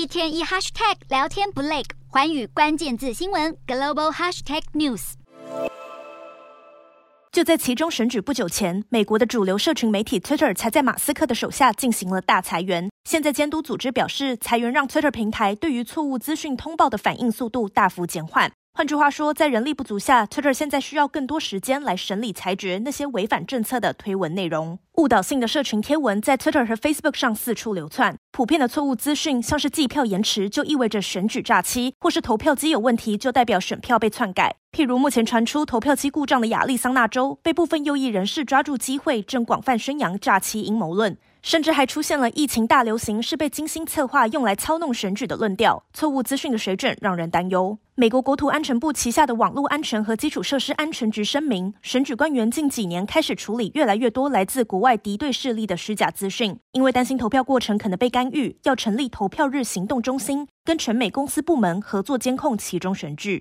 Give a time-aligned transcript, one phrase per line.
[0.00, 5.12] 一天一 hashtag 聊天不累，环宇关键字新闻 global hashtag news。
[7.30, 12.88] 就在其中选举不久前，美国的主流社群媒体 Twitter 才在马斯克的手下进行了大裁员。
[13.04, 18.50] 现在监督组织表示，裁员让 Twitter 平台对于错误资讯通报的反应速度大幅减缓。
[18.72, 24.78] 换句话说，在人力不足下，Twitter 现在需要更多时间来审理裁决那些违反政策的推文内容。
[24.96, 34.56] 误导性的社群贴文在 Twitter 和 Facebook 上四处流窜，普遍的错误资讯像是计票延迟就意味着选举诈欺，或是投票机有问题就代表选票被篡改。
[34.72, 41.18] 譬如目前传出投票机故障的亚利桑那州，被部分右翼人士抓住机会，正广泛宣扬诈欺阴谋论。
[41.42, 47.78] 甚至还出现了疫情大流行是被精心策划用来操弄选举的论调，错误资讯的水准让人担忧。
[47.94, 63.38] 美国国土安全部旗下的网络安全和基础设施安全局声明，选举官员近几年开始处理越来越多来自国外敌对势力的虚假资讯，因为担心投票过程可能被干预，要成立投票日行动中心，跟全美公司部门合作监控其中选举。